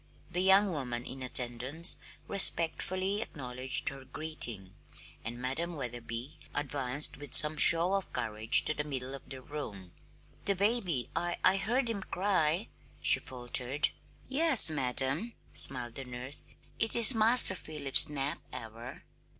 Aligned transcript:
The 0.31 0.41
young 0.41 0.71
woman 0.71 1.05
in 1.05 1.21
attendance 1.21 1.95
respectfully 2.27 3.21
acknowledged 3.21 3.89
her 3.89 4.03
greeting, 4.03 4.73
and 5.23 5.37
Madam 5.39 5.75
Wetherby 5.75 6.39
advanced 6.55 7.17
with 7.17 7.35
some 7.35 7.55
show 7.55 7.93
of 7.93 8.11
courage 8.11 8.65
to 8.65 8.73
the 8.73 8.83
middle 8.83 9.13
of 9.13 9.29
the 9.29 9.43
room. 9.43 9.91
"The 10.45 10.55
baby, 10.55 11.11
I 11.15 11.37
I 11.43 11.57
heard 11.57 11.87
him 11.87 12.01
cry," 12.01 12.69
she 13.03 13.19
faltered. 13.19 13.89
"Yes, 14.27 14.71
madam," 14.71 15.35
smiled 15.53 15.93
the 15.93 16.05
nurse. 16.05 16.45
"It 16.79 16.95
is 16.95 17.13
Master 17.13 17.53
Philip's 17.53 18.09
nap 18.09 18.39
hour." 18.51 19.03